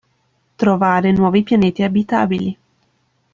[0.55, 2.57] Trovare nuovi pianeti abitabili.